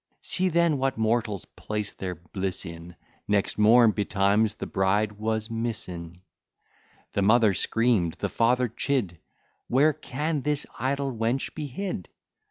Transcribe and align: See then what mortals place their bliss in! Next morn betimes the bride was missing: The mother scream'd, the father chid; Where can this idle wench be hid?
See 0.21 0.49
then 0.49 0.79
what 0.79 0.97
mortals 0.97 1.45
place 1.45 1.91
their 1.93 2.15
bliss 2.15 2.65
in! 2.65 2.95
Next 3.27 3.59
morn 3.59 3.91
betimes 3.91 4.55
the 4.55 4.65
bride 4.65 5.11
was 5.11 5.51
missing: 5.51 6.23
The 7.13 7.21
mother 7.21 7.53
scream'd, 7.53 8.13
the 8.15 8.27
father 8.27 8.67
chid; 8.67 9.19
Where 9.67 9.93
can 9.93 10.41
this 10.41 10.65
idle 10.79 11.15
wench 11.15 11.53
be 11.53 11.67
hid? 11.67 12.09